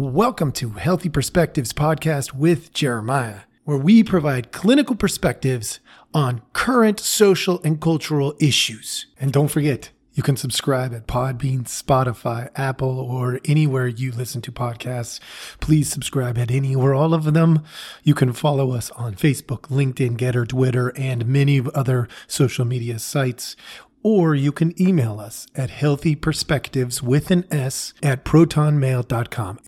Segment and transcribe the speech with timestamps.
[0.00, 5.78] Welcome to Healthy Perspectives Podcast with Jeremiah, where we provide clinical perspectives
[6.14, 9.08] on current social and cultural issues.
[9.20, 14.50] And don't forget, you can subscribe at Podbean, Spotify, Apple, or anywhere you listen to
[14.50, 15.20] podcasts.
[15.60, 17.62] Please subscribe at any or all of them.
[18.02, 23.54] You can follow us on Facebook, LinkedIn, Gettr, Twitter, and many other social media sites
[24.02, 29.58] or you can email us at healthyperspectives with an S at protonmail.com.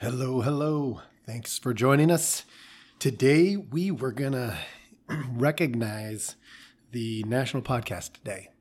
[0.00, 1.00] Hello, hello.
[1.26, 2.44] Thanks for joining us.
[2.98, 4.58] Today we were going to
[5.32, 6.36] recognize
[6.90, 8.51] the National Podcast Day.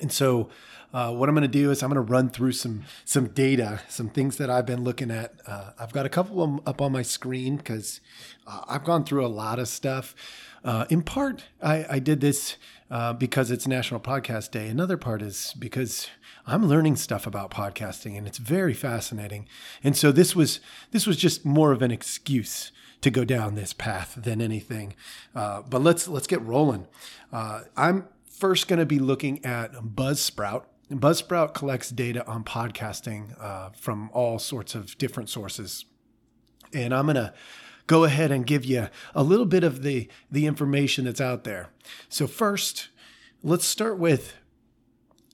[0.00, 0.48] And so
[0.92, 3.80] uh, what I'm going to do is I'm going to run through some some data,
[3.88, 5.34] some things that I've been looking at.
[5.46, 8.00] Uh, I've got a couple of them up on my screen because
[8.46, 10.14] uh, I've gone through a lot of stuff.
[10.64, 12.56] Uh, in part, I, I did this
[12.90, 14.68] uh, because it's National Podcast Day.
[14.68, 16.08] Another part is because
[16.46, 19.46] I'm learning stuff about podcasting, and it's very fascinating.
[19.84, 20.58] And so this was
[20.90, 22.72] this was just more of an excuse
[23.02, 24.94] to go down this path than anything.
[25.34, 26.86] Uh, but let's let's get rolling.
[27.30, 30.64] I'm first going to be looking at Buzzsprout.
[30.90, 35.84] Buzzsprout collects data on podcasting uh, from all sorts of different sources.
[36.72, 37.34] And I'm going to
[37.86, 41.70] go ahead and give you a little bit of the, the information that's out there.
[42.08, 42.88] So, first,
[43.42, 44.34] let's start with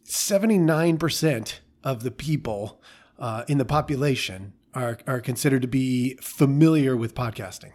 [0.04, 2.80] 79% of the people
[3.18, 7.72] uh, in the population are, are considered to be familiar with podcasting.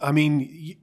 [0.00, 0.76] I mean,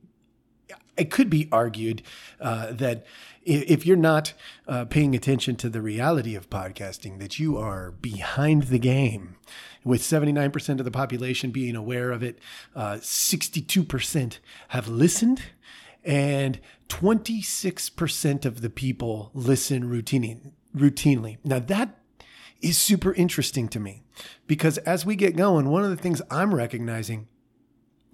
[1.02, 2.04] it could be argued
[2.40, 3.06] uh, that
[3.44, 4.34] if you're not
[4.68, 9.36] uh, paying attention to the reality of podcasting, that you are behind the game.
[9.84, 12.38] With 79% of the population being aware of it,
[12.76, 15.42] uh, 62% have listened,
[16.04, 20.52] and 26% of the people listen routinely.
[20.76, 21.40] routinely.
[21.44, 21.98] Now, that
[22.62, 24.04] is super interesting to me
[24.46, 27.28] because as we get going, one of the things I'm recognizing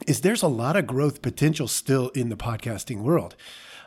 [0.05, 3.35] is there's a lot of growth potential still in the podcasting world.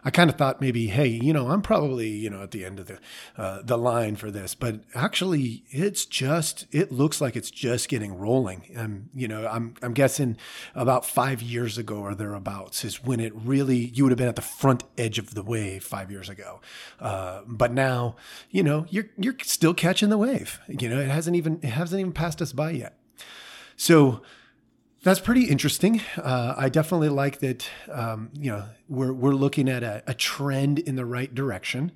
[0.04, 2.78] I kind of thought maybe, hey, you know, I'm probably you know at the end
[2.78, 2.98] of the
[3.36, 8.16] uh, the line for this, but actually, it's just it looks like it's just getting
[8.16, 8.70] rolling.
[8.74, 10.36] And you know, I'm I'm guessing
[10.74, 14.36] about five years ago or thereabouts is when it really you would have been at
[14.36, 16.60] the front edge of the wave five years ago.
[16.98, 18.16] Uh, but now,
[18.50, 20.60] you know, you're you're still catching the wave.
[20.66, 22.96] You know, it hasn't even it hasn't even passed us by yet.
[23.76, 24.22] So
[25.02, 26.02] that's pretty interesting.
[26.16, 27.68] Uh, I definitely like that.
[27.90, 31.92] Um, you know, we're we're looking at a, a, trend in the right direction.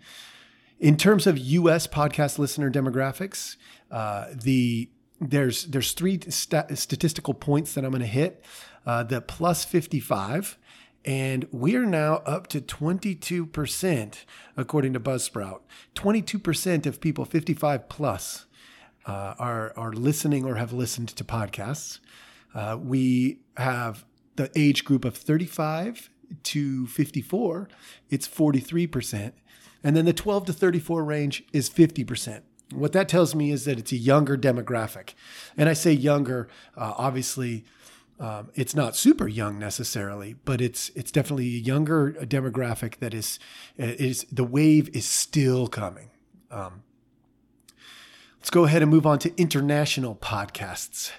[0.80, 1.86] In terms of U.S.
[1.86, 3.56] podcast listener demographics,
[3.90, 4.88] uh, the
[5.20, 8.44] there's there's three st- statistical points that I'm going to hit.
[8.86, 10.58] Uh, the plus 55,
[11.06, 14.24] and we are now up to 22 percent,
[14.56, 15.60] according to Buzzsprout.
[15.94, 18.46] 22 percent of people 55 plus
[19.04, 21.98] uh, are are listening or have listened to podcasts.
[22.54, 24.04] Uh, we have
[24.36, 26.10] the age group of 35
[26.42, 27.68] to 54,
[28.10, 29.32] it's 43%.
[29.82, 32.40] And then the 12 to 34 range is 50%.
[32.72, 35.10] What that tells me is that it's a younger demographic.
[35.56, 37.64] And I say younger, uh, obviously,
[38.18, 43.38] um, it's not super young necessarily, but it's it's definitely a younger demographic that is
[43.76, 46.10] is the wave is still coming.
[46.50, 46.84] Um,
[48.38, 51.10] let's go ahead and move on to international podcasts.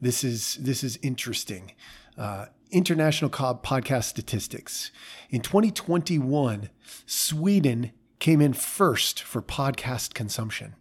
[0.00, 1.72] This is this is interesting.
[2.16, 4.90] Uh, international podcast statistics.
[5.30, 6.70] In 2021,
[7.06, 10.74] Sweden came in first for podcast consumption,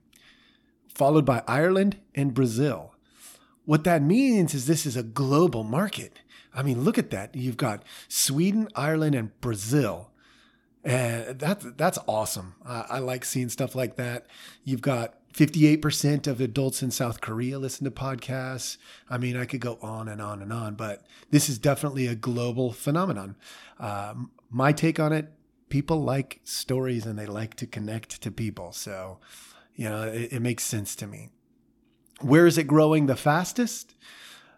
[0.87, 2.95] followed by Ireland and Brazil.
[3.65, 6.19] What that means is this is a global market.
[6.53, 7.35] I mean, look at that.
[7.35, 10.11] You've got Sweden, Ireland, and Brazil.
[10.83, 12.55] And that's that's awesome.
[12.65, 14.27] I, I like seeing stuff like that.
[14.63, 18.77] You've got 58% of adults in South Korea listen to podcasts.
[19.09, 21.01] I mean, I could go on and on and on, but
[21.31, 23.35] this is definitely a global phenomenon.
[23.79, 25.31] Um, my take on it
[25.73, 28.71] people like stories and they like to connect to people.
[28.71, 29.17] So,
[29.75, 31.29] you know, it, it makes sense to me.
[32.21, 33.95] Where is it growing the fastest?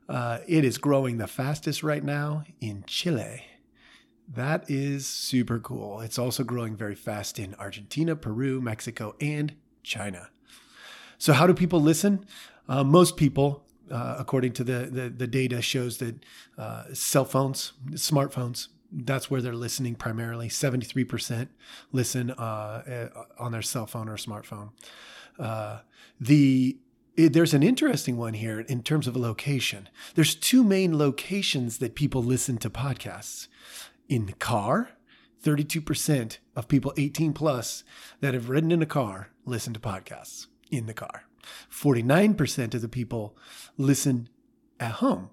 [0.10, 3.46] Uh, it is growing the fastest right now in Chile.
[4.28, 6.02] That is super cool.
[6.02, 10.32] It's also growing very fast in Argentina, Peru, Mexico, and China.
[11.26, 12.24] So, how do people listen?
[12.70, 16.24] Uh, most people, uh, according to the, the, the data, shows that
[16.56, 20.50] uh, cell phones, smartphones, that's where they're listening primarily.
[20.50, 21.50] Seventy three percent
[21.92, 23.08] listen uh, eh,
[23.40, 24.70] on their cell phone or smartphone.
[25.40, 25.80] Uh,
[26.22, 26.78] the
[27.18, 29.90] it, there's an interesting one here in terms of a location.
[30.14, 33.48] There's two main locations that people listen to podcasts
[34.08, 34.92] in the car
[35.44, 37.84] 32% of people 18 plus
[38.20, 40.46] that have ridden in a car listen to podcasts
[40.78, 41.24] in the car.
[41.72, 43.38] 49% of the people
[43.78, 44.30] listen
[44.80, 45.30] at home.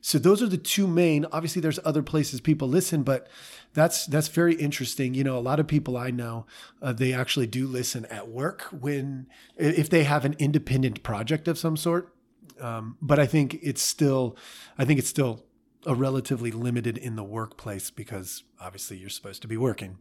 [0.00, 1.26] So those are the two main.
[1.32, 3.26] Obviously, there's other places people listen, but
[3.74, 5.14] that's that's very interesting.
[5.14, 6.46] You know, a lot of people I know
[6.80, 11.58] uh, they actually do listen at work when if they have an independent project of
[11.58, 12.14] some sort.
[12.60, 14.36] Um, but I think it's still,
[14.78, 15.44] I think it's still
[15.84, 19.98] a relatively limited in the workplace because obviously you're supposed to be working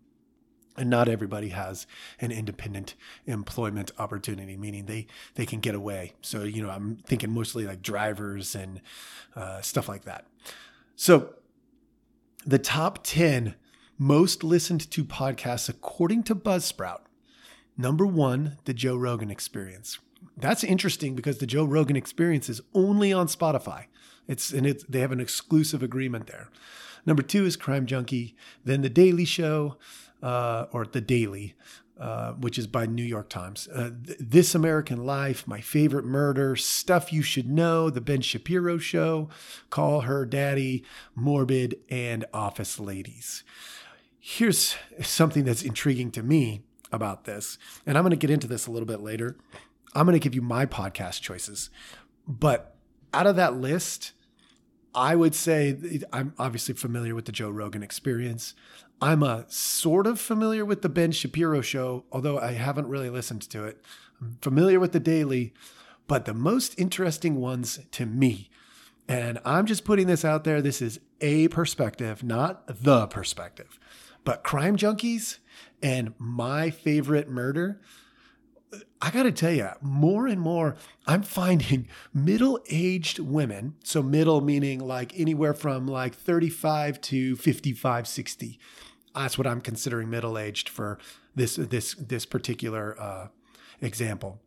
[0.78, 1.88] and not everybody has
[2.20, 2.96] an independent
[3.26, 6.14] employment opportunity meaning they they can get away.
[6.22, 8.82] So you know i'm thinking mostly like drivers and
[9.36, 10.26] uh, stuff like that.
[10.96, 11.36] So
[12.46, 13.56] the top 10
[13.98, 17.02] most listened to podcasts according to buzzsprout.
[17.78, 20.00] Number one the joe rogan experience.
[20.38, 23.86] That's interesting because the joe rogan experience is only on spotify.
[24.28, 26.50] It's and it's they have an exclusive agreement there.
[27.06, 29.78] Number two is crime junkie then the daily show
[30.22, 31.56] uh, or The Daily,
[32.00, 33.68] uh, which is by New York Times.
[33.74, 38.78] Uh, th- this American Life, My Favorite Murder, Stuff You Should Know, The Ben Shapiro
[38.78, 39.30] Show,
[39.70, 40.84] Call Her Daddy,
[41.16, 43.44] Morbid, and Office Ladies.
[44.20, 48.68] Here's something that's intriguing to me about this, and I'm going to get into this
[48.68, 49.38] a little bit later.
[49.94, 51.70] I'm going to give you my podcast choices.
[52.28, 52.76] But
[53.14, 54.12] out of that list,
[54.96, 55.78] I would say
[56.14, 58.54] I'm obviously familiar with the Joe Rogan experience.
[59.02, 63.42] I'm a sort of familiar with the Ben Shapiro show, although I haven't really listened
[63.50, 63.82] to it.
[64.22, 65.54] I'm familiar with the Daily,
[66.08, 68.50] but the most interesting ones to me,
[69.08, 73.80] and I'm just putting this out there, this is a perspective, not the perspective,
[74.24, 75.40] but crime junkies
[75.84, 77.82] and my favorite murder.
[79.02, 80.76] I got to tell you, more and more,
[81.06, 83.76] I'm finding middle aged women.
[83.84, 88.60] So, middle meaning like anywhere from like 35 to 55, 60
[89.16, 91.00] that's what I'm considering middle aged for
[91.36, 93.28] this this this particular uh,
[93.82, 94.42] example.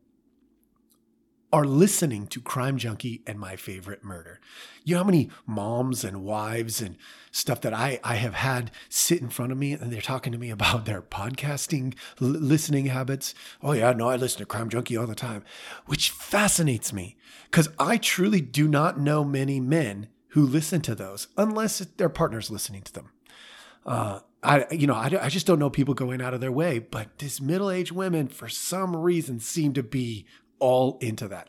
[1.50, 4.38] Are listening to Crime Junkie and My Favorite Murder.
[4.84, 6.96] You know how many moms and wives and
[7.30, 10.38] stuff that I, I have had sit in front of me and they're talking to
[10.38, 13.34] me about their podcasting l- listening habits.
[13.62, 15.42] Oh, yeah, no, I listen to Crime Junkie all the time,
[15.86, 17.16] which fascinates me
[17.50, 22.50] because I truly do not know many men who listen to those unless their partner's
[22.50, 23.10] listening to them.
[23.86, 26.78] Uh, I, you know, I, I just don't know people going out of their way,
[26.78, 30.26] but these middle aged women, for some reason, seem to be
[30.58, 31.48] all into that.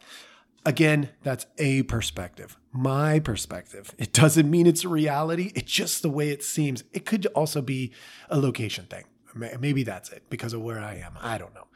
[0.66, 3.96] Again, that's a perspective, my perspective.
[3.98, 5.52] It doesn't mean it's a reality.
[5.56, 6.84] It's just the way it seems.
[6.92, 7.94] It could also be
[8.30, 9.06] a location thing.
[9.34, 11.14] Maybe that's it because of where I am.
[11.22, 11.68] I don't know.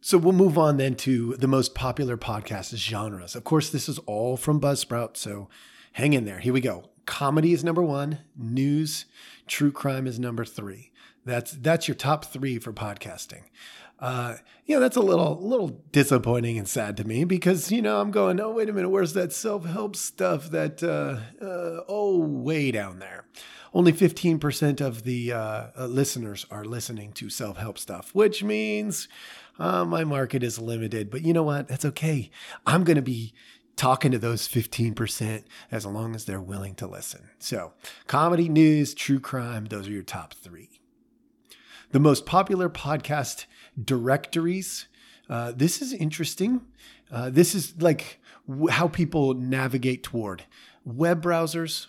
[0.00, 3.34] So we'll move on then to the most popular podcast genres.
[3.36, 5.16] Of course, this is all from Buzzsprout.
[5.16, 5.48] So
[5.92, 6.38] hang in there.
[6.38, 9.06] Here we go comedy is number one, news,
[9.46, 10.92] true crime is number three.
[11.24, 13.44] That's that's your top three for podcasting.
[14.00, 18.00] Uh, you know, that's a little little disappointing and sad to me because you know
[18.00, 20.50] I'm going, oh wait a minute, where's that self help stuff?
[20.50, 23.26] That uh, uh, oh way down there.
[23.74, 29.08] Only 15% of the uh, uh, listeners are listening to self help stuff, which means
[29.58, 31.10] uh, my market is limited.
[31.10, 31.68] But you know what?
[31.68, 32.30] That's okay.
[32.66, 33.34] I'm going to be
[33.76, 37.30] talking to those 15% as long as they're willing to listen.
[37.38, 37.72] So,
[38.06, 40.80] comedy, news, true crime, those are your top three.
[41.92, 43.46] The most popular podcast
[43.82, 44.86] directories.
[45.28, 46.62] Uh, this is interesting.
[47.10, 50.44] Uh, this is like w- how people navigate toward
[50.84, 51.86] web browsers,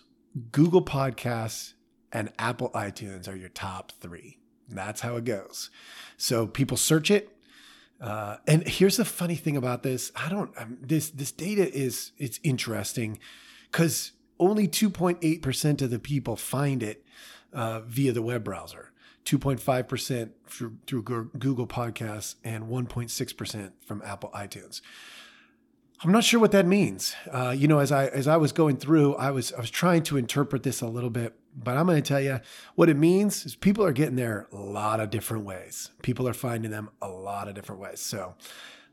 [0.51, 1.73] Google Podcasts,
[2.11, 4.39] and Apple iTunes are your top three.
[4.67, 5.69] That's how it goes.
[6.17, 7.35] So people search it,
[7.99, 10.51] uh, and here's the funny thing about this: I don't.
[10.57, 13.19] Um, this this data is it's interesting
[13.71, 17.03] because only 2.8 percent of the people find it
[17.51, 18.91] uh, via the web browser.
[19.25, 24.81] 2.5 percent through, through Google Podcasts and 1.6 percent from Apple iTunes.
[26.01, 27.13] I'm not sure what that means.
[27.29, 30.03] Uh, you know, as I as I was going through, I was I was trying
[30.03, 32.39] to interpret this a little bit, but I'm going to tell you
[32.75, 35.89] what it means is people are getting there a lot of different ways.
[36.01, 37.99] People are finding them a lot of different ways.
[37.99, 38.35] So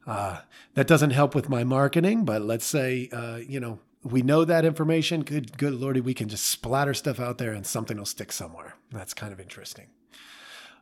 [0.05, 0.41] uh,
[0.75, 4.65] that doesn't help with my marketing, but let's say uh, you know we know that
[4.65, 5.23] information.
[5.23, 8.75] Good, good lordy, we can just splatter stuff out there and something will stick somewhere.
[8.91, 9.87] That's kind of interesting.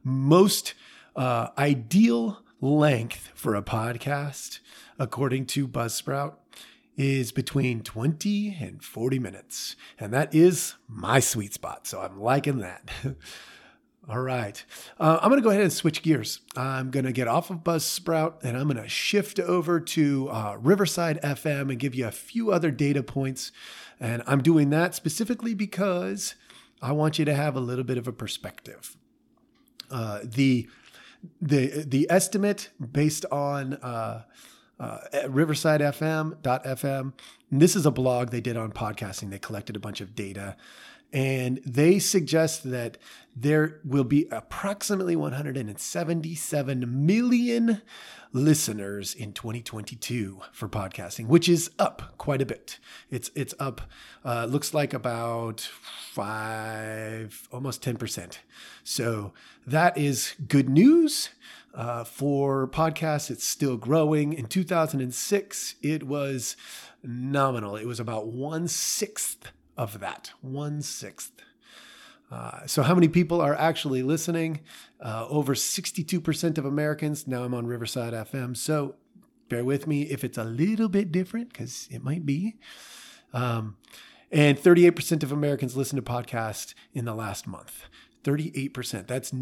[0.04, 0.74] Most
[1.16, 4.60] uh, ideal length for a podcast
[4.98, 6.34] according to Buzzsprout,
[6.96, 9.74] is between 20 and 40 minutes.
[9.98, 11.86] And that is my sweet spot.
[11.86, 12.88] So I'm liking that.
[14.08, 14.62] All right.
[15.00, 16.40] Uh, I'm going to go ahead and switch gears.
[16.54, 20.56] I'm going to get off of Buzzsprout and I'm going to shift over to uh,
[20.60, 23.50] Riverside FM and give you a few other data points.
[23.98, 26.34] And I'm doing that specifically because
[26.82, 28.96] I want you to have a little bit of a perspective.
[29.94, 30.68] Uh, the
[31.40, 34.24] the the estimate based on uh,
[34.80, 37.12] uh, riversidefm.fm.
[37.50, 39.30] And this is a blog they did on podcasting.
[39.30, 40.56] They collected a bunch of data
[41.14, 42.98] and they suggest that
[43.36, 47.82] there will be approximately 177 million
[48.32, 52.80] listeners in 2022 for podcasting, which is up quite a bit.
[53.10, 53.82] It's it's up,
[54.24, 58.38] uh, looks like about five, almost 10%.
[58.82, 59.32] So
[59.66, 61.30] that is good news.
[61.72, 64.32] Uh, for podcasts, it's still growing.
[64.32, 66.56] In 2006, it was
[67.02, 67.74] nominal.
[67.74, 71.32] It was about one sixth of that, one sixth.
[72.30, 74.60] Uh, so, how many people are actually listening?
[75.00, 77.26] Uh, over 62% of Americans.
[77.26, 78.56] Now I'm on Riverside FM.
[78.56, 78.96] So,
[79.48, 82.56] bear with me if it's a little bit different, because it might be.
[83.32, 83.76] Um,
[84.32, 87.84] and 38% of Americans listen to podcasts in the last month.
[88.24, 89.06] 38%.
[89.06, 89.36] That's, I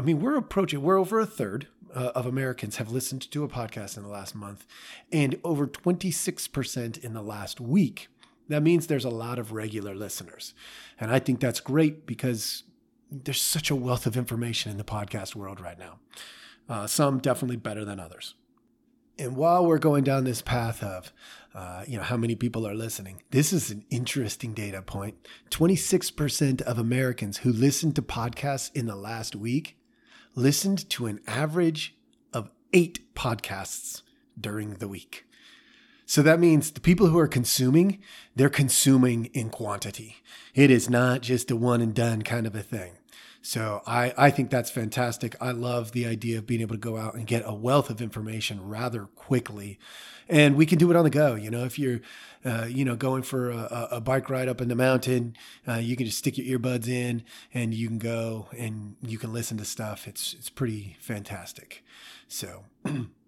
[0.00, 3.96] mean, we're approaching, we're over a third uh, of Americans have listened to a podcast
[3.96, 4.66] in the last month,
[5.12, 8.08] and over 26% in the last week.
[8.48, 10.54] That means there's a lot of regular listeners.
[10.98, 12.64] And I think that's great because
[13.10, 15.98] there's such a wealth of information in the podcast world right now.
[16.68, 18.34] Uh, some definitely better than others.
[19.18, 21.12] And while we're going down this path of,
[21.54, 25.16] uh, you know, how many people are listening, this is an interesting data point.
[25.50, 29.76] 26% of Americans who listened to podcasts in the last week
[30.34, 31.94] listened to an average
[32.32, 34.02] of eight podcasts
[34.40, 35.26] during the week.
[36.12, 37.98] So that means the people who are consuming,
[38.36, 40.16] they're consuming in quantity.
[40.54, 42.98] It is not just a one and done kind of a thing.
[43.40, 45.34] So I, I think that's fantastic.
[45.40, 48.02] I love the idea of being able to go out and get a wealth of
[48.02, 49.78] information rather quickly.
[50.28, 51.34] And we can do it on the go.
[51.34, 52.02] You know, if you're,
[52.44, 55.34] uh, you know, going for a, a, bike ride up in the mountain,
[55.66, 59.32] uh, you can just stick your earbuds in and you can go and you can
[59.32, 60.06] listen to stuff.
[60.06, 61.82] It's, it's pretty fantastic.
[62.28, 62.64] So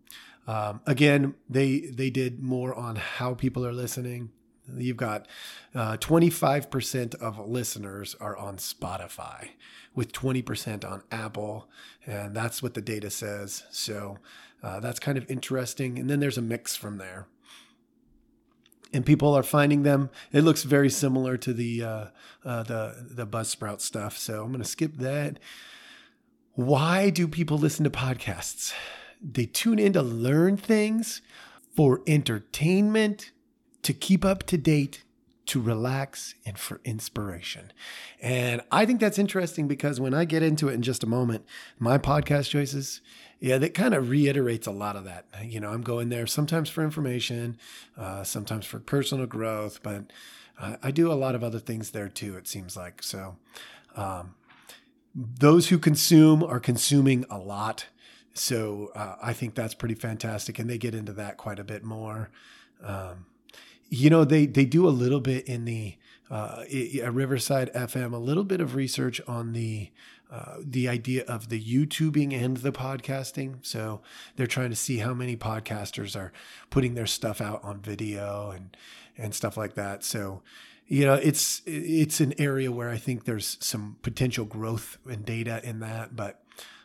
[0.46, 4.30] Um, again, they they did more on how people are listening.
[4.76, 5.26] You've got
[5.74, 9.50] uh, 25% of listeners are on Spotify,
[9.94, 11.68] with 20% on Apple,
[12.06, 13.64] and that's what the data says.
[13.70, 14.18] So
[14.62, 15.98] uh, that's kind of interesting.
[15.98, 17.26] And then there's a mix from there.
[18.92, 20.08] And people are finding them.
[20.32, 22.04] It looks very similar to the uh,
[22.44, 24.16] uh the the Buzzsprout stuff.
[24.16, 25.40] So I'm going to skip that.
[26.52, 28.72] Why do people listen to podcasts?
[29.24, 31.22] They tune in to learn things
[31.74, 33.32] for entertainment,
[33.82, 35.02] to keep up to date,
[35.46, 37.72] to relax, and for inspiration.
[38.20, 41.44] And I think that's interesting because when I get into it in just a moment,
[41.78, 43.00] my podcast choices,
[43.40, 45.26] yeah, that kind of reiterates a lot of that.
[45.42, 47.58] You know, I'm going there sometimes for information,
[47.96, 50.12] uh, sometimes for personal growth, but
[50.58, 53.02] uh, I do a lot of other things there too, it seems like.
[53.02, 53.36] So,
[53.96, 54.34] um,
[55.14, 57.86] those who consume are consuming a lot.
[58.34, 61.84] So uh, I think that's pretty fantastic, and they get into that quite a bit
[61.84, 62.30] more.
[62.82, 63.26] Um,
[63.88, 65.96] you know, they they do a little bit in the
[66.30, 66.64] uh,
[67.12, 69.90] Riverside FM, a little bit of research on the
[70.30, 73.64] uh, the idea of the YouTubing and the podcasting.
[73.64, 74.00] So
[74.34, 76.32] they're trying to see how many podcasters are
[76.70, 78.76] putting their stuff out on video and
[79.16, 80.02] and stuff like that.
[80.02, 80.42] So
[80.86, 85.60] you know, it's it's an area where I think there's some potential growth and data
[85.62, 86.43] in that, but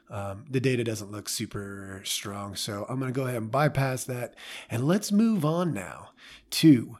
[0.09, 2.55] um, the data doesn't look super strong.
[2.55, 4.35] So I'm going to go ahead and bypass that.
[4.69, 6.09] And let's move on now
[6.51, 6.97] to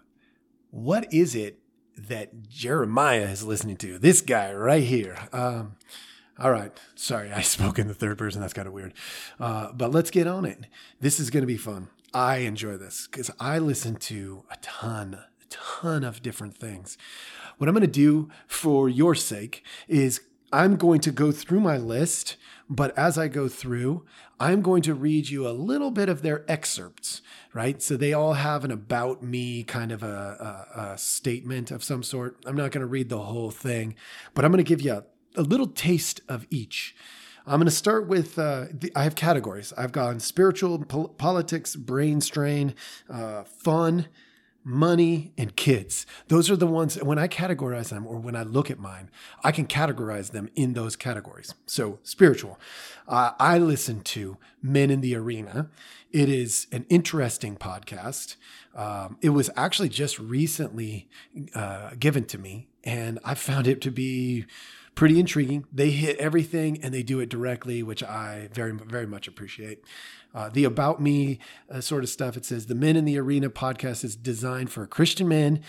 [0.71, 1.59] what is it
[1.97, 3.97] that Jeremiah is listening to?
[3.97, 5.17] This guy right here.
[5.33, 5.75] Um,
[6.37, 6.71] all right.
[6.95, 8.41] Sorry, I spoke in the third person.
[8.41, 8.93] That's kind of weird.
[9.39, 10.65] Uh, but let's get on it.
[10.99, 11.89] This is going to be fun.
[12.13, 16.97] I enjoy this because I listen to a ton, a ton of different things.
[17.57, 21.77] What I'm going to do for your sake is I'm going to go through my
[21.77, 22.37] list
[22.69, 24.05] but as I go through,
[24.39, 27.21] I'm going to read you a little bit of their excerpts,
[27.53, 27.81] right?
[27.81, 32.03] So they all have an about me kind of a, a, a statement of some
[32.03, 32.37] sort.
[32.45, 33.95] I'm not going to read the whole thing,
[34.35, 35.03] but I'm going to give you a,
[35.35, 36.95] a little taste of each.
[37.47, 39.73] I'm going to start with uh, the, I have categories.
[39.75, 42.75] I've gone spiritual, pol- politics, brain strain,
[43.09, 44.07] uh, fun,
[44.63, 46.05] money, and kids.
[46.27, 49.09] Those are the ones, when I categorize them or when I look at mine,
[49.43, 51.53] I can categorize them in those categories.
[51.65, 52.59] So, spiritual.
[53.07, 55.69] Uh, I listen to Men in the Arena.
[56.11, 58.35] It is an interesting podcast.
[58.75, 61.07] Um, it was actually just recently
[61.55, 64.45] uh, given to me, and I found it to be
[64.99, 65.65] pretty intriguing.
[65.71, 69.81] They hit everything and they do it directly, which I very, very much appreciate.
[70.33, 71.39] Uh, the About Me
[71.71, 74.83] uh, sort of stuff, it says the Men in the Arena podcast is designed for
[74.83, 75.61] a Christian men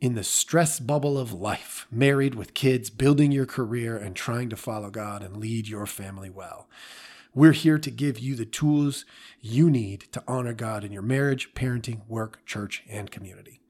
[0.00, 4.56] in the stress bubble of life, married with kids, building your career, and trying to
[4.56, 6.68] follow God and lead your family well.
[7.34, 9.04] We're here to give you the tools
[9.40, 13.60] you need to honor God in your marriage, parenting, work, church, and community.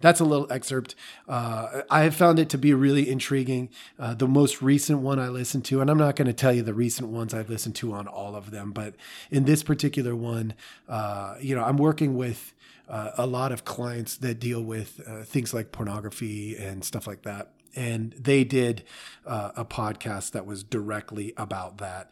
[0.00, 0.94] That's a little excerpt.
[1.28, 3.70] Uh, I have found it to be really intriguing.
[3.98, 6.62] Uh, the most recent one I listened to, and I'm not going to tell you
[6.62, 8.94] the recent ones I've listened to on all of them, but
[9.30, 10.54] in this particular one,
[10.88, 12.52] uh, you know, I'm working with
[12.88, 17.22] uh, a lot of clients that deal with uh, things like pornography and stuff like
[17.22, 17.52] that.
[17.74, 18.84] And they did
[19.26, 22.10] uh, a podcast that was directly about that.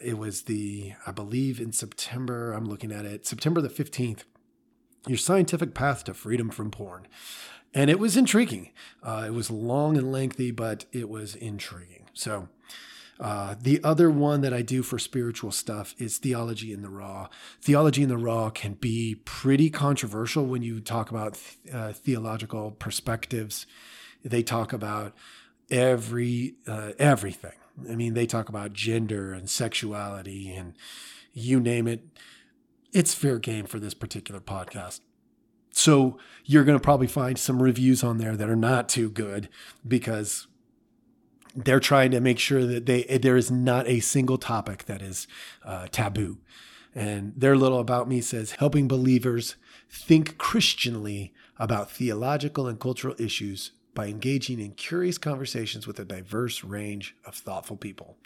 [0.00, 4.22] It was the, I believe in September, I'm looking at it, September the 15th,
[5.06, 7.06] Your Scientific Path to Freedom from Porn.
[7.74, 8.70] And it was intriguing.
[9.02, 12.08] Uh, it was long and lengthy, but it was intriguing.
[12.14, 12.48] So,
[13.20, 17.28] uh, the other one that I do for spiritual stuff is theology in the raw.
[17.60, 21.38] Theology in the raw can be pretty controversial when you talk about
[21.72, 23.66] uh, theological perspectives.
[24.24, 25.14] They talk about
[25.70, 27.52] every uh, everything.
[27.88, 30.74] I mean, they talk about gender and sexuality and
[31.32, 32.04] you name it.
[32.94, 35.00] It's fair game for this particular podcast.
[35.72, 39.48] So you're going to probably find some reviews on there that are not too good
[39.86, 40.46] because
[41.56, 45.26] they're trying to make sure that they there is not a single topic that is
[45.64, 46.38] uh, taboo.
[46.94, 49.56] And their little about me says helping believers
[49.90, 56.62] think Christianly about theological and cultural issues by engaging in curious conversations with a diverse
[56.62, 58.18] range of thoughtful people.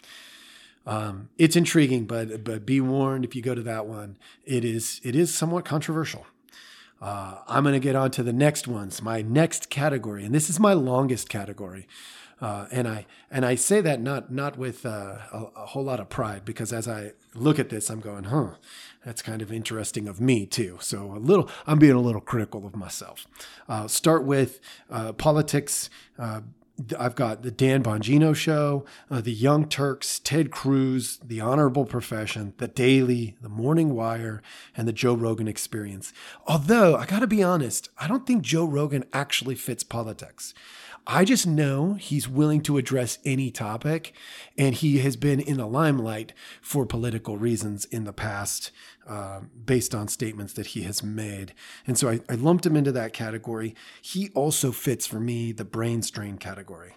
[0.89, 4.99] Um, it's intriguing, but but be warned if you go to that one, it is
[5.03, 6.25] it is somewhat controversial.
[6.99, 10.49] Uh, I'm going to get on to the next ones, my next category, and this
[10.49, 11.87] is my longest category.
[12.41, 15.99] Uh, and I and I say that not not with uh, a, a, whole lot
[15.99, 18.55] of pride because as I look at this, I'm going, huh,
[19.05, 20.77] that's kind of interesting of me too.
[20.81, 23.27] So a little, I'm being a little critical of myself.
[23.67, 25.89] Uh, start with uh, politics.
[26.97, 32.53] I've got the Dan Bongino show, uh, the Young Turks, Ted Cruz, the Honorable Profession,
[32.57, 34.41] the Daily, the Morning Wire,
[34.77, 36.13] and the Joe Rogan Experience.
[36.47, 40.53] Although I got to be honest, I don't think Joe Rogan actually fits politics.
[41.11, 44.13] I just know he's willing to address any topic,
[44.59, 48.69] and he has been in the limelight for political reasons in the past,
[49.07, 51.55] uh, based on statements that he has made.
[51.87, 53.73] And so I, I lumped him into that category.
[54.03, 56.93] He also fits for me the brain strain category.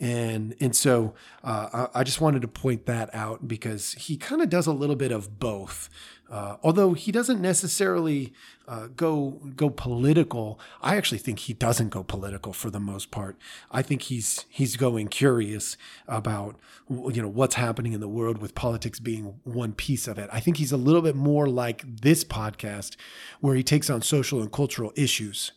[0.00, 4.40] And and so uh, I, I just wanted to point that out because he kind
[4.40, 5.90] of does a little bit of both.
[6.32, 8.32] Uh, although he doesn't necessarily
[8.66, 13.36] uh, go go political, I actually think he doesn't go political for the most part.
[13.70, 15.76] I think he's he's going curious
[16.08, 20.30] about you know what's happening in the world with politics being one piece of it.
[20.32, 22.96] I think he's a little bit more like this podcast,
[23.40, 25.52] where he takes on social and cultural issues,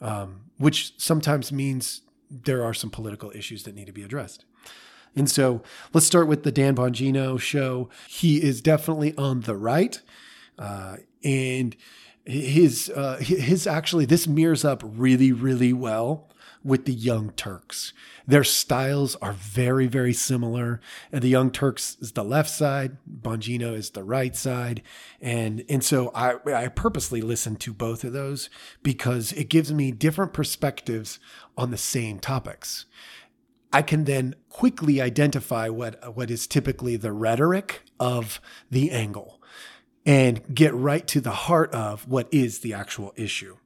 [0.00, 4.44] um, which sometimes means there are some political issues that need to be addressed.
[5.16, 7.88] And so let's start with the Dan Bongino show.
[8.08, 10.00] He is definitely on the right.
[10.58, 11.76] Uh, and
[12.28, 16.28] his uh, his actually this mirrors up really really well
[16.62, 17.94] with the Young Turks.
[18.26, 20.80] Their styles are very very similar.
[21.10, 24.82] And the Young Turks is the left side, Bongino is the right side,
[25.22, 28.50] and and so I I purposely listen to both of those
[28.82, 31.18] because it gives me different perspectives
[31.56, 32.84] on the same topics.
[33.72, 39.42] I can then quickly identify what what is typically the rhetoric of the angle
[40.06, 43.56] and get right to the heart of what is the actual issue.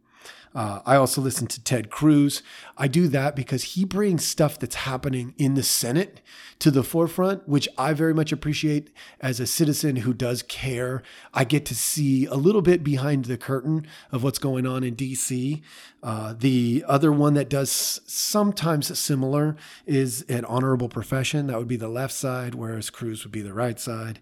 [0.55, 2.43] Uh, I also listen to Ted Cruz.
[2.77, 6.21] I do that because he brings stuff that's happening in the Senate
[6.59, 11.03] to the forefront, which I very much appreciate as a citizen who does care.
[11.33, 14.95] I get to see a little bit behind the curtain of what's going on in
[14.95, 15.63] DC.
[16.03, 21.47] Uh, the other one that does sometimes similar is an honorable profession.
[21.47, 24.21] That would be the left side, whereas Cruz would be the right side.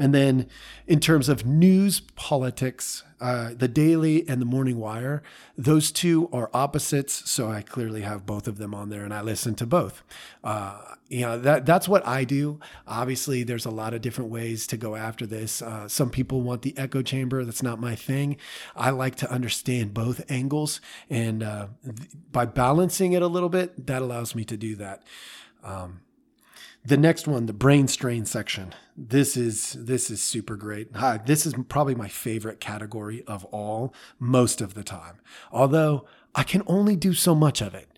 [0.00, 0.48] And then
[0.86, 5.22] in terms of news, politics, uh, the Daily and the Morning Wire,
[5.58, 7.30] those two are opposites.
[7.30, 10.02] So I clearly have both of them on there and I listen to both.
[10.42, 12.60] Uh, you know, that, that's what I do.
[12.86, 15.60] Obviously, there's a lot of different ways to go after this.
[15.60, 17.44] Uh, some people want the echo chamber.
[17.44, 18.38] That's not my thing.
[18.74, 20.80] I like to understand both angles.
[21.10, 21.66] And uh,
[22.32, 25.02] by balancing it a little bit, that allows me to do that.
[25.62, 26.00] Um,
[26.84, 28.74] The next one, the brain strain section.
[28.96, 30.88] This is this is super great.
[30.94, 35.20] Hi, this is probably my favorite category of all most of the time.
[35.52, 37.90] Although I can only do so much of it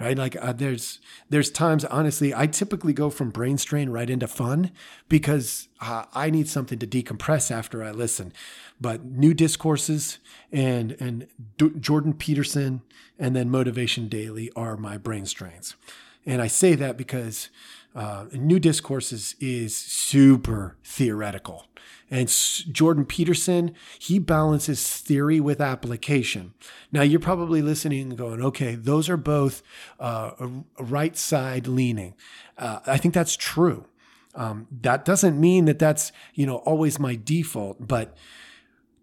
[0.00, 0.16] right?
[0.16, 0.98] Like uh, there's
[1.28, 4.72] there's times honestly I typically go from brain strain right into fun
[5.08, 8.32] because uh, I need something to decompress after I listen.
[8.80, 10.18] But new discourses
[10.50, 12.80] and and D- Jordan Peterson
[13.18, 15.76] and then Motivation Daily are my brain strains,
[16.24, 17.50] and I say that because
[17.94, 21.66] uh, new discourses is super theoretical
[22.10, 22.28] and
[22.72, 26.54] Jordan Peterson, he balances theory with application.
[26.90, 29.62] Now, you're probably listening and going, okay, those are both
[30.00, 30.32] uh,
[30.78, 32.14] right side leaning.
[32.58, 33.86] Uh, I think that's true.
[34.34, 38.16] Um, that doesn't mean that that's you know always my default, but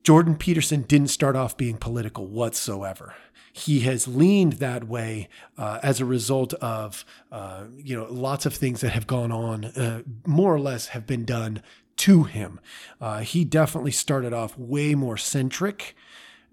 [0.07, 3.15] Jordan Peterson didn't start off being political whatsoever
[3.51, 8.53] he has leaned that way uh, as a result of uh, you know lots of
[8.53, 11.61] things that have gone on, uh, more or less have been done
[11.97, 12.61] to him.
[13.01, 15.93] Uh, he definitely started off way more centric,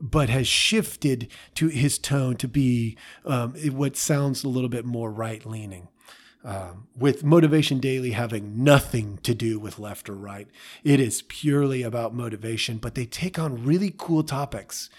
[0.00, 5.12] but has shifted to his tone to be um, what sounds a little bit more
[5.12, 5.86] right leaning.
[6.44, 10.46] Um, with Motivation Daily having nothing to do with left or right.
[10.82, 14.90] It is purely about motivation, but they take on really cool topics.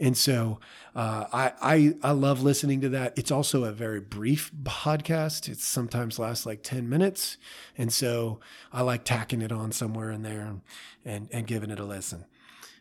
[0.00, 0.60] And so
[0.94, 3.16] uh, I, I, I love listening to that.
[3.16, 5.48] It's also a very brief podcast.
[5.48, 7.36] It sometimes lasts like 10 minutes.
[7.76, 8.40] And so
[8.72, 10.60] I like tacking it on somewhere in there and,
[11.04, 12.24] and, and giving it a listen.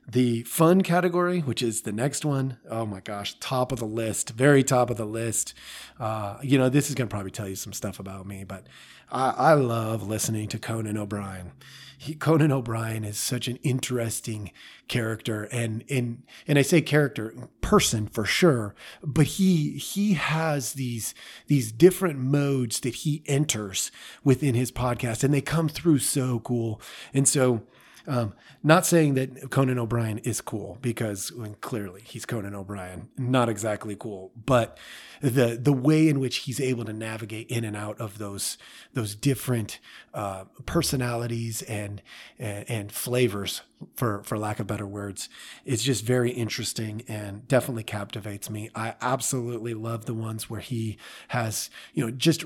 [0.09, 4.29] The fun category, which is the next one, oh my gosh, top of the list,
[4.29, 5.53] very top of the list.
[5.99, 8.67] Uh, you know, this is going to probably tell you some stuff about me, but
[9.11, 11.51] I, I love listening to Conan O'Brien
[11.97, 14.51] he, Conan O'Brien is such an interesting
[14.87, 21.15] character, and and and I say character person for sure, but he he has these
[21.47, 23.91] these different modes that he enters
[24.23, 26.79] within his podcast, and they come through so cool,
[27.15, 27.63] and so
[28.07, 33.97] um, not saying that Conan O'Brien is cool because clearly he's Conan O'Brien, not exactly
[33.99, 34.77] cool, but
[35.21, 38.57] the the way in which he's able to navigate in and out of those
[38.93, 39.79] those different
[40.13, 42.01] uh, personalities and,
[42.39, 43.61] and and flavors,
[43.95, 45.27] for for lack of better words,
[45.65, 48.69] is just very interesting and definitely captivates me.
[48.73, 50.97] I absolutely love the ones where he
[51.29, 52.45] has you know just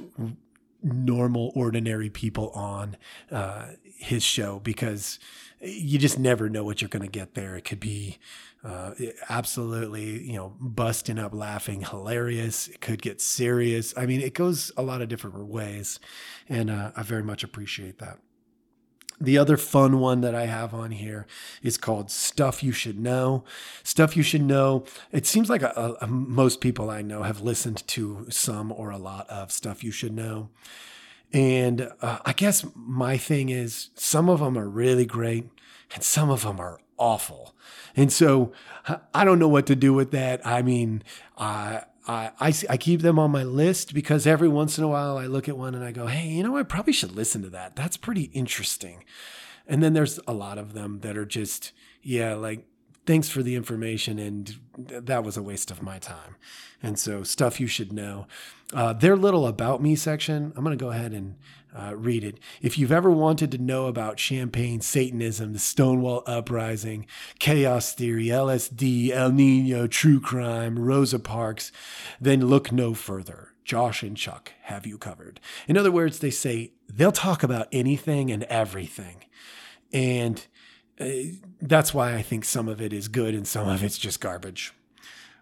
[0.84, 2.98] normal ordinary people on
[3.32, 3.68] uh,
[4.02, 5.20] his show because
[5.62, 7.56] you just never know what you're going to get there.
[7.56, 8.18] It could be
[8.64, 8.94] uh,
[9.30, 12.68] absolutely, you know, busting up laughing, hilarious.
[12.68, 13.94] It could get serious.
[13.98, 16.00] I mean, it goes a lot of different ways,
[16.50, 18.20] and uh, I very much appreciate that.
[19.20, 21.28] The other fun one that I have on here
[21.62, 23.44] is called Stuff You Should Know.
[23.84, 24.84] Stuff You Should Know.
[25.12, 28.98] It seems like a, a, most people I know have listened to some or a
[28.98, 30.50] lot of Stuff You Should Know.
[31.34, 35.50] And uh, I guess my thing is some of them are really great
[35.94, 37.56] and some of them are awful.
[37.96, 38.52] And so
[39.14, 40.46] I don't know what to do with that.
[40.46, 41.04] I mean,
[41.38, 45.26] I, I, I keep them on my list because every once in a while I
[45.26, 47.76] look at one and I go, hey, you know, I probably should listen to that.
[47.76, 49.04] That's pretty interesting.
[49.68, 52.66] And then there's a lot of them that are just, yeah, like,
[53.06, 54.20] thanks for the information.
[54.20, 56.36] And that was a waste of my time.
[56.84, 58.28] And so, stuff you should know.
[58.74, 61.36] Uh, their little about me section, I'm going to go ahead and
[61.78, 62.40] uh, read it.
[62.62, 67.06] If you've ever wanted to know about Champagne, Satanism, the Stonewall Uprising,
[67.40, 71.72] Chaos Theory, LSD, El Nino, True Crime, Rosa Parks,
[72.20, 73.50] then look no further.
[73.64, 75.40] Josh and Chuck have you covered.
[75.68, 79.24] In other words, they say they'll talk about anything and everything.
[79.94, 80.46] And
[81.62, 84.74] that's why I think some of it is good and some of it's just garbage.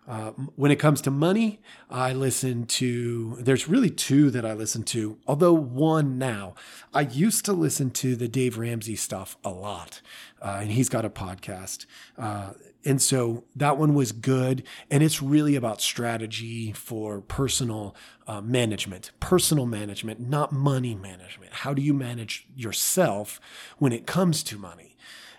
[0.07, 4.81] Uh, when it comes to money, I listen to, there's really two that I listen
[4.85, 6.55] to, although one now.
[6.91, 10.01] I used to listen to the Dave Ramsey stuff a lot,
[10.41, 11.85] uh, and he's got a podcast.
[12.17, 14.63] Uh, and so that one was good.
[14.89, 17.95] And it's really about strategy for personal
[18.25, 21.53] uh, management, personal management, not money management.
[21.53, 23.39] How do you manage yourself
[23.77, 24.88] when it comes to money?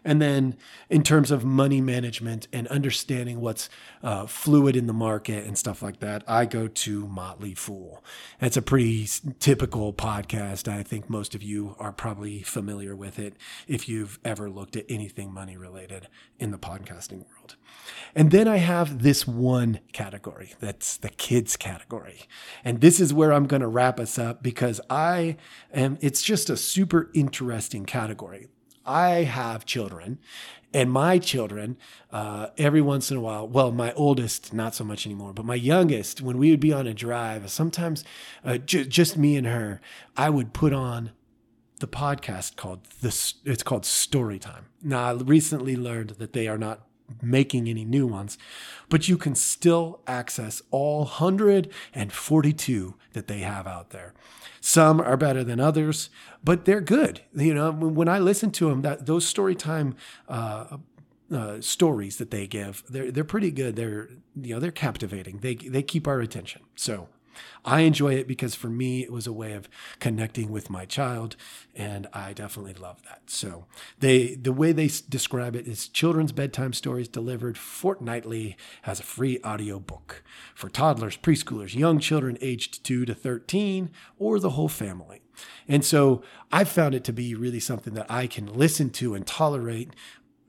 [0.05, 0.57] And then
[0.89, 3.69] in terms of money management and understanding what's
[4.03, 8.03] uh, fluid in the market and stuff like that, I go to Motley Fool.
[8.41, 9.09] It's a pretty
[9.39, 10.69] typical podcast.
[10.69, 13.35] I think most of you are probably familiar with it
[13.67, 16.09] if you've ever looked at anything money related
[16.39, 17.57] in the podcasting world.
[18.15, 22.23] And then I have this one category that's the kids category.
[22.65, 25.37] And this is where I'm going to wrap us up because I
[25.73, 28.49] am, it's just a super interesting category.
[28.91, 30.19] I have children,
[30.75, 31.77] and my children,
[32.13, 35.55] uh, every once in a while, well, my oldest, not so much anymore, but my
[35.55, 38.03] youngest, when we would be on a drive, sometimes
[38.45, 39.81] uh, ju- just me and her,
[40.17, 41.13] I would put on
[41.79, 43.35] the podcast called this.
[43.45, 46.87] It's called story time Now, I recently learned that they are not
[47.23, 48.39] making any new ones,
[48.89, 54.15] but you can still access all 142 that they have out there.
[54.61, 56.11] Some are better than others,
[56.45, 57.23] but they're good.
[57.35, 59.95] You know, when I listen to them, that those storytime
[60.29, 60.77] uh,
[61.33, 63.77] uh, stories that they give, they're they're pretty good.
[63.77, 64.09] They're
[64.41, 65.39] you know they're captivating.
[65.39, 66.63] They they keep our attention.
[66.77, 67.09] So
[67.65, 71.37] I enjoy it because for me, it was a way of connecting with my child,
[71.75, 73.23] and I definitely love that.
[73.27, 73.67] So
[73.99, 79.41] they, the way they describe it is children's bedtime stories delivered fortnightly as a free
[79.43, 80.23] audio book
[80.55, 85.23] for toddlers, preschoolers, young children aged two to 13, or the whole family.
[85.69, 86.23] And so
[86.53, 89.91] I found it to be really something that I can listen to and tolerate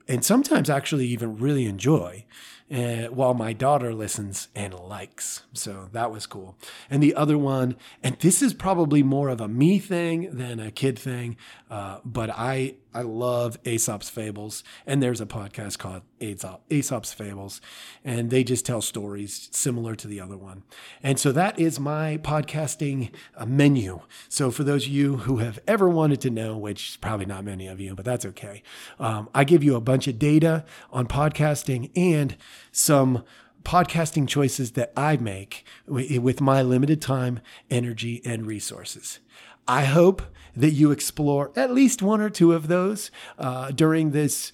[0.08, 2.24] and sometimes actually even really enjoy
[2.72, 5.42] uh, while my daughter listens and likes.
[5.52, 6.56] So that was cool.
[6.90, 10.70] And the other one, and this is probably more of a me thing than a
[10.70, 11.36] kid thing,
[11.70, 17.60] uh, but I I love Aesop's Fables, and there's a podcast called Aesop, Aesop's Fables,
[18.04, 20.62] and they just tell stories similar to the other one.
[21.02, 24.00] And so that is my podcasting uh, menu.
[24.28, 27.66] So for those of you who have ever wanted to know, which probably not many
[27.66, 28.62] of you, but that's okay,
[28.98, 32.36] um, I give you a bunch of data on podcasting and
[32.70, 33.24] some
[33.64, 39.20] podcasting choices that I make with my limited time, energy, and resources.
[39.68, 40.22] I hope
[40.56, 44.52] that you explore at least one or two of those uh, during this